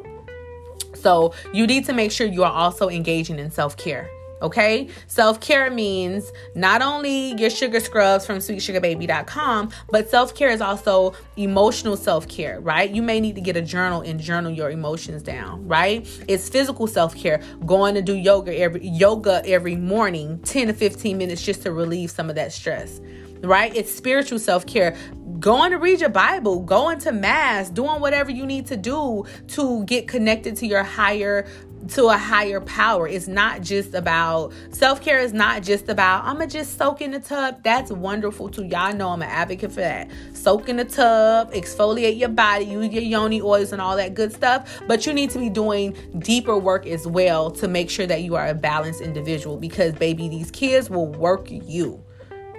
So 0.95 1.35
you 1.53 1.67
need 1.67 1.85
to 1.87 1.93
make 1.93 2.11
sure 2.11 2.27
you 2.27 2.45
are 2.45 2.53
also 2.53 2.89
engaging 2.89 3.39
in 3.39 3.51
self-care 3.51 4.09
Okay, 4.45 4.89
self 5.07 5.41
care 5.41 5.71
means 5.71 6.31
not 6.55 6.83
only 6.83 7.33
your 7.41 7.49
sugar 7.49 7.81
scrubs 7.81 8.27
from 8.27 8.39
sweetsugarbaby.com, 8.39 9.71
but 9.91 10.11
self 10.11 10.35
care 10.35 10.51
is 10.51 10.61
also 10.61 11.15
emotional 11.39 11.97
self 11.97 12.29
care, 12.29 12.61
right? 12.61 12.91
You 12.91 13.01
may 13.01 13.21
need 13.21 13.37
to 13.37 13.41
get 13.41 13.57
a 13.57 13.63
journal 13.63 14.03
and 14.03 14.21
journal 14.21 14.53
your 14.53 14.71
emotions 14.71 15.23
down, 15.23 15.67
right? 15.67 16.07
It's 16.29 16.51
physical 16.51 16.87
self 16.87 17.17
care, 17.17 17.41
going 17.65 17.95
to 17.95 18.03
do 18.03 18.15
yoga 18.15 18.55
every 18.55 18.87
yoga 18.87 19.43
every 19.47 19.77
morning, 19.77 20.39
10 20.41 20.67
to 20.67 20.75
15 20.75 21.17
minutes 21.17 21.43
just 21.43 21.63
to 21.63 21.73
relieve 21.73 22.11
some 22.11 22.29
of 22.29 22.37
that 22.37 22.53
stress 22.53 23.01
right? 23.47 23.75
It's 23.77 23.95
spiritual 23.95 24.39
self 24.39 24.67
care. 24.67 24.97
Going 25.39 25.73
to 25.73 25.79
read 25.79 26.01
your 26.01 26.11
Bible, 26.11 26.61
going 26.61 26.99
to 27.01 27.13
Mass, 27.13 27.69
doing 27.69 28.01
whatever 28.01 28.31
you 28.31 28.47
need 28.47 28.67
to 28.67 28.77
do 28.77 29.25
to 29.49 29.85
get 29.85 30.09
connected 30.09 30.57
to 30.59 30.67
your 30.67 30.83
higher 30.83 31.47
to 31.89 32.07
a 32.07 32.17
higher 32.17 32.61
power. 32.61 33.07
It's 33.09 33.29
not 33.29 33.63
just 33.63 33.95
about 33.95 34.53
self 34.71 35.03
care, 35.03 35.21
is 35.21 35.33
not 35.33 35.63
just 35.63 35.89
about 35.89 36.25
I'm 36.25 36.35
gonna 36.35 36.47
just 36.47 36.79
soak 36.79 37.01
in 37.01 37.11
the 37.11 37.21
tub. 37.21 37.63
That's 37.63 37.91
wonderful 37.91 38.49
too. 38.49 38.65
Y'all 38.65 38.95
know 38.95 39.11
I'm 39.11 39.23
an 39.23 39.29
advocate 39.29 39.73
for 39.73 39.81
that. 39.81 40.11
Soak 40.33 40.69
in 40.69 40.77
the 40.77 40.85
tub, 40.85 41.53
exfoliate 41.53 42.19
your 42.19 42.29
body, 42.29 42.65
use 42.65 42.93
your 42.93 43.03
yoni 43.03 43.41
oils 43.43 43.73
and 43.73 43.81
all 43.81 43.97
that 43.97 44.15
good 44.15 44.33
stuff. 44.33 44.83
But 44.87 45.07
you 45.07 45.13
need 45.13 45.31
to 45.31 45.39
be 45.39 45.51
doing 45.51 45.97
deeper 46.19 46.57
work 46.57 46.87
as 46.87 47.07
well 47.07 47.51
to 47.53 47.69
make 47.69 47.91
sure 47.91 48.07
that 48.07 48.23
you 48.23 48.37
are 48.37 48.49
a 48.49 48.55
balanced 48.55 49.01
individual 49.01 49.57
because, 49.57 49.93
baby, 49.95 50.29
these 50.29 50.51
kids 50.51 50.91
will 50.91 51.09
work 51.09 51.49
you. 51.51 52.03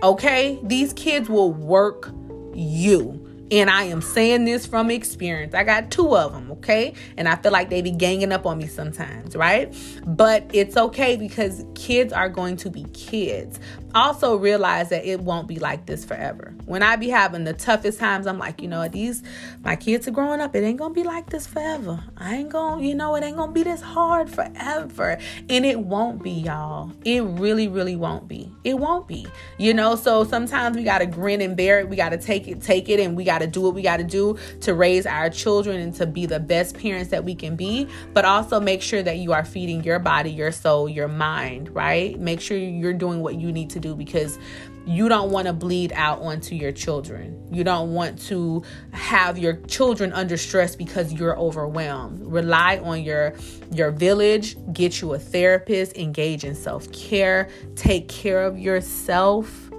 Okay? 0.04 0.60
These 0.64 0.94
kids 0.94 1.30
will 1.30 1.52
work 1.52 2.12
you. 2.54 3.25
And 3.52 3.70
I 3.70 3.84
am 3.84 4.02
saying 4.02 4.46
this 4.46 4.66
from 4.66 4.90
experience. 4.90 5.54
I 5.54 5.64
got 5.64 5.92
two 5.92 6.16
of 6.16 6.34
them, 6.34 6.52
okay? 6.54 6.94
And 7.16 7.28
I 7.30 7.36
feel 7.36 7.52
like 7.52 7.70
they 7.70 7.82
be 7.82 7.92
ganging 7.92 8.32
up 8.32 8.46
on 8.46 8.58
me 8.58 8.66
sometimes, 8.66 9.36
right? 9.36 9.76
But 10.06 10.50
it's 10.52 10.76
okay 10.76 11.16
because 11.16 11.64
kids 11.76 12.12
are 12.12 12.30
going 12.30 12.58
to 12.58 12.72
be 12.72 12.86
kids 12.94 13.60
also 13.94 14.36
realize 14.36 14.90
that 14.90 15.06
it 15.06 15.22
won't 15.22 15.48
be 15.48 15.60
like 15.60 15.86
this 15.86 16.04
forever. 16.04 16.55
When 16.66 16.82
I 16.82 16.96
be 16.96 17.10
having 17.10 17.44
the 17.44 17.54
toughest 17.54 18.00
times, 18.00 18.26
I'm 18.26 18.40
like, 18.40 18.62
you 18.62 18.68
know, 18.68 18.88
these 18.88 19.22
my 19.64 19.76
kids 19.76 20.08
are 20.08 20.12
growing 20.12 20.42
up. 20.42 20.56
It 20.56 20.64
ain't 20.64 20.80
gonna 20.80 20.94
be 20.94 21.04
like 21.04 21.30
this 21.30 21.46
forever. 21.46 22.04
I 22.18 22.36
ain't 22.36 22.50
gonna, 22.50 22.82
you 22.82 22.96
know, 22.96 23.16
it 23.16 23.24
ain't 23.24 23.38
gonna 23.38 23.52
be 23.52 23.64
this 23.64 23.82
hard 23.82 24.30
forever. 24.30 25.18
And 25.50 25.66
it 25.66 25.80
won't 25.80 26.24
be, 26.24 26.32
y'all. 26.32 26.92
It 27.04 27.24
really, 27.24 27.68
really 27.68 27.96
won't 27.96 28.28
be. 28.28 28.52
It 28.64 28.80
won't 28.80 29.08
be. 29.08 29.28
You 29.58 29.74
know, 29.74 29.96
so 29.96 30.24
sometimes 30.24 30.76
we 30.76 30.84
gotta 30.84 31.06
grin 31.06 31.42
and 31.42 31.56
bear 31.56 31.80
it. 31.80 31.90
We 31.90 31.96
gotta 31.96 32.18
take 32.18 32.48
it, 32.48 32.62
take 32.62 32.90
it, 32.90 33.00
and 33.00 33.16
we 33.16 33.24
gotta 33.24 33.48
do 33.48 33.62
what 33.62 33.76
we 33.76 33.84
gotta 33.84 34.04
do 34.04 34.38
to 34.62 34.74
raise 34.74 35.06
our 35.06 35.30
children 35.30 35.80
and 35.80 35.94
to 35.96 36.08
be 36.08 36.26
the 36.26 36.40
best 36.40 36.78
parents 36.78 37.12
that 37.12 37.24
we 37.24 37.36
can 37.36 37.56
be. 37.56 37.88
But 38.14 38.26
also 38.26 38.60
make 38.60 38.82
sure 38.82 39.04
that 39.04 39.18
you 39.18 39.34
are 39.34 39.46
feeding 39.46 39.84
your 39.84 40.00
body, 40.00 40.32
your 40.32 40.52
soul, 40.52 40.90
your 40.90 41.08
mind, 41.08 41.74
right? 41.76 42.20
Make 42.20 42.42
sure 42.42 42.58
you're 42.58 42.94
doing 42.94 43.22
what 43.22 43.36
you 43.36 43.52
need 43.52 43.70
to 43.72 43.80
do 43.80 43.96
because 43.96 44.40
you 44.86 45.10
don't 45.10 45.32
want 45.32 45.48
to 45.48 45.54
bleed 45.54 45.92
out 45.94 46.22
onto 46.22 46.56
your 46.56 46.72
children. 46.72 47.48
You 47.52 47.64
don't 47.64 47.94
want 47.94 48.20
to 48.28 48.64
have 48.92 49.38
your 49.38 49.58
children 49.68 50.14
under 50.14 50.38
stress 50.38 50.76
because 50.76 51.12
you're 51.12 51.38
overwhelmed. 51.38 52.22
Rely 52.26 52.78
on 52.78 53.04
your 53.04 53.34
your 53.72 53.92
village, 53.92 54.56
get 54.74 55.02
you 55.02 55.14
a 55.14 55.20
therapist, 55.20 55.98
engage 55.98 56.44
in 56.44 56.56
self-care, 56.56 57.50
take 57.76 58.08
care 58.08 58.44
of 58.44 58.60
yourself. 58.60 59.72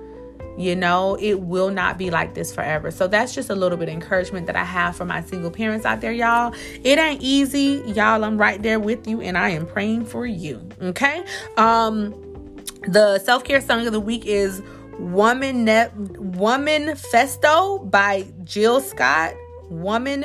You 0.59 0.75
know, 0.75 1.17
it 1.21 1.41
will 1.41 1.71
not 1.71 1.99
be 1.99 2.11
like 2.11 2.35
this 2.35 2.55
forever. 2.55 2.91
So 2.91 3.07
that's 3.07 3.35
just 3.35 3.51
a 3.51 3.55
little 3.55 3.77
bit 3.77 3.89
of 3.89 3.95
encouragement 3.95 4.47
that 4.47 4.57
I 4.57 4.65
have 4.65 4.97
for 4.97 5.05
my 5.05 5.23
single 5.23 5.51
parents 5.51 5.85
out 5.85 6.01
there, 6.01 6.13
y'all. 6.13 6.55
It 6.83 6.99
ain't 6.99 7.23
easy, 7.23 7.83
y'all. 7.87 8.25
I'm 8.25 8.39
right 8.39 8.63
there 8.63 8.81
with 8.81 9.07
you 9.07 9.21
and 9.21 9.37
I 9.37 9.51
am 9.51 9.67
praying 9.67 10.07
for 10.07 10.25
you. 10.25 10.67
Okay? 10.81 11.25
Um 11.59 12.23
the 12.89 13.19
self 13.19 13.45
care 13.45 13.61
song 13.61 13.87
of 13.87 13.93
the 13.93 14.01
week 14.01 14.25
is 14.27 14.63
Woman 14.99 15.65
ne- 15.65 15.91
Woman 16.19 16.97
Festo 16.97 17.89
by 17.91 18.25
Jill 18.45 18.81
Scott. 18.81 19.35
Woman 19.69 20.25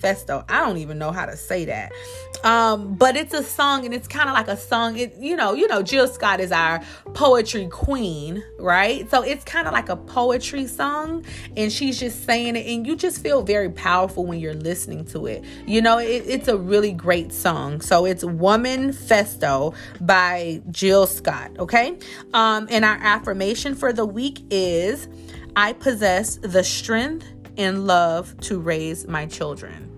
Festo. 0.00 0.44
I 0.48 0.60
don't 0.60 0.78
even 0.78 0.98
know 0.98 1.12
how 1.12 1.26
to 1.26 1.36
say 1.36 1.66
that. 1.66 1.92
Um, 2.44 2.94
but 2.94 3.16
it's 3.16 3.34
a 3.34 3.42
song 3.42 3.84
and 3.84 3.92
it's 3.92 4.08
kind 4.08 4.28
of 4.28 4.34
like 4.34 4.48
a 4.48 4.56
song. 4.56 4.98
It, 4.98 5.14
you 5.18 5.36
know, 5.36 5.52
you 5.52 5.68
know, 5.68 5.82
Jill 5.82 6.08
Scott 6.08 6.40
is 6.40 6.52
our 6.52 6.80
poetry 7.12 7.66
queen, 7.68 8.42
right? 8.58 9.10
So 9.10 9.22
it's 9.22 9.44
kind 9.44 9.66
of 9.66 9.72
like 9.72 9.88
a 9.88 9.96
poetry 9.96 10.66
song, 10.66 11.24
and 11.56 11.70
she's 11.70 12.00
just 12.00 12.24
saying 12.24 12.56
it, 12.56 12.66
and 12.66 12.86
you 12.86 12.96
just 12.96 13.22
feel 13.22 13.42
very 13.42 13.70
powerful 13.70 14.24
when 14.24 14.38
you're 14.38 14.54
listening 14.54 15.04
to 15.06 15.26
it. 15.26 15.44
You 15.66 15.82
know, 15.82 15.98
it, 15.98 16.24
it's 16.26 16.48
a 16.48 16.56
really 16.56 16.92
great 16.92 17.32
song. 17.32 17.80
So 17.80 18.06
it's 18.06 18.24
Woman 18.24 18.90
Festo 18.92 19.74
by 20.00 20.62
Jill 20.70 21.06
Scott, 21.06 21.50
okay? 21.58 21.98
Um, 22.32 22.68
and 22.70 22.84
our 22.84 22.98
affirmation 23.00 23.74
for 23.74 23.92
the 23.92 24.06
week 24.06 24.40
is 24.50 25.08
I 25.56 25.72
possess 25.74 26.36
the 26.36 26.64
strength 26.64 27.26
and 27.56 27.86
love 27.86 28.38
to 28.40 28.60
raise 28.60 29.06
my 29.06 29.26
children. 29.26 29.89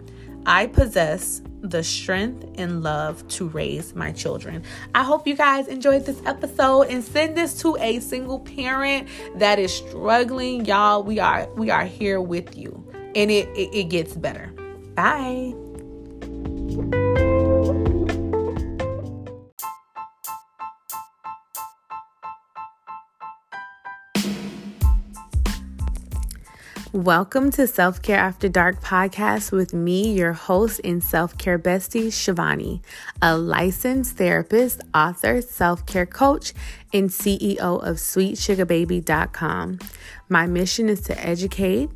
I 0.46 0.66
possess 0.66 1.42
the 1.60 1.82
strength 1.84 2.44
and 2.56 2.82
love 2.82 3.26
to 3.28 3.48
raise 3.48 3.94
my 3.94 4.10
children. 4.12 4.64
I 4.94 5.04
hope 5.04 5.26
you 5.26 5.36
guys 5.36 5.68
enjoyed 5.68 6.04
this 6.06 6.20
episode 6.26 6.82
and 6.88 7.04
send 7.04 7.36
this 7.36 7.60
to 7.62 7.76
a 7.78 8.00
single 8.00 8.40
parent 8.40 9.08
that 9.36 9.58
is 9.58 9.72
struggling. 9.72 10.64
Y'all, 10.64 11.02
we 11.02 11.20
are 11.20 11.48
we 11.54 11.70
are 11.70 11.84
here 11.84 12.20
with 12.20 12.56
you. 12.56 12.84
and 13.14 13.30
it, 13.30 13.48
it, 13.56 13.74
it 13.74 13.84
gets 13.90 14.14
better. 14.14 14.52
Bye. 14.94 15.54
Welcome 26.92 27.50
to 27.52 27.66
Self 27.66 28.02
Care 28.02 28.18
After 28.18 28.50
Dark 28.50 28.82
podcast 28.82 29.50
with 29.50 29.72
me, 29.72 30.12
your 30.12 30.34
host 30.34 30.78
and 30.84 31.02
self 31.02 31.38
care 31.38 31.58
bestie, 31.58 32.08
Shivani, 32.08 32.82
a 33.22 33.38
licensed 33.38 34.18
therapist, 34.18 34.82
author, 34.94 35.40
self 35.40 35.86
care 35.86 36.04
coach, 36.04 36.52
and 36.92 37.08
CEO 37.08 37.58
of 37.58 37.96
SweetSugarBaby.com. 37.96 39.78
My 40.28 40.46
mission 40.46 40.90
is 40.90 41.00
to 41.04 41.18
educate 41.18 41.88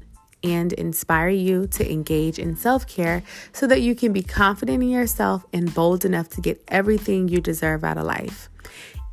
and 0.42 0.72
inspire 0.72 1.28
you 1.28 1.66
to 1.66 1.92
engage 1.92 2.38
in 2.38 2.56
self 2.56 2.86
care 2.86 3.22
so 3.52 3.66
that 3.66 3.82
you 3.82 3.94
can 3.94 4.14
be 4.14 4.22
confident 4.22 4.82
in 4.82 4.88
yourself 4.88 5.44
and 5.52 5.74
bold 5.74 6.06
enough 6.06 6.30
to 6.30 6.40
get 6.40 6.64
everything 6.68 7.28
you 7.28 7.42
deserve 7.42 7.84
out 7.84 7.98
of 7.98 8.06
life. 8.06 8.48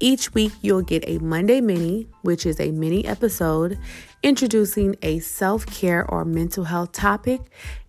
Each 0.03 0.33
week, 0.33 0.51
you'll 0.61 0.81
get 0.81 1.07
a 1.07 1.17
Monday 1.19 1.61
mini, 1.61 2.09
which 2.23 2.45
is 2.45 2.59
a 2.59 2.71
mini 2.71 3.05
episode 3.05 3.79
introducing 4.21 4.97
a 5.01 5.19
self 5.19 5.65
care 5.65 6.05
or 6.11 6.25
mental 6.25 6.65
health 6.65 6.91
topic, 6.91 7.39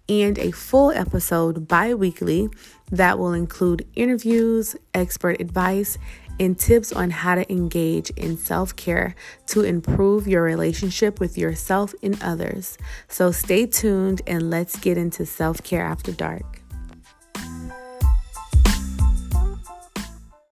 and 0.08 0.38
a 0.38 0.52
full 0.52 0.92
episode 0.92 1.66
bi 1.66 1.92
weekly 1.92 2.50
that 2.92 3.18
will 3.18 3.32
include 3.32 3.84
interviews, 3.96 4.76
expert 4.94 5.40
advice, 5.40 5.98
and 6.38 6.56
tips 6.56 6.92
on 6.92 7.10
how 7.10 7.34
to 7.34 7.52
engage 7.52 8.10
in 8.10 8.36
self 8.36 8.76
care 8.76 9.16
to 9.48 9.62
improve 9.62 10.28
your 10.28 10.44
relationship 10.44 11.18
with 11.18 11.36
yourself 11.36 11.96
and 12.00 12.22
others. 12.22 12.78
So 13.08 13.32
stay 13.32 13.66
tuned 13.66 14.22
and 14.28 14.50
let's 14.50 14.78
get 14.78 14.96
into 14.96 15.26
self 15.26 15.64
care 15.64 15.82
after 15.84 16.12
dark. 16.12 16.53